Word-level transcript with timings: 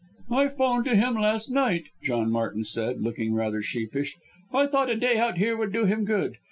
"I 0.31 0.47
'phoned 0.47 0.85
to 0.85 0.95
him 0.95 1.13
last 1.13 1.51
night," 1.51 1.83
John 2.01 2.31
Martin 2.31 2.63
said, 2.65 3.03
looking 3.03 3.35
rather 3.35 3.61
sheepish. 3.61 4.15
"I 4.51 4.65
thought 4.65 4.89
a 4.89 4.95
day 4.95 5.19
out 5.19 5.37
here 5.37 5.55
would 5.55 5.71
do 5.71 5.85
him 5.85 6.05
good. 6.05 6.37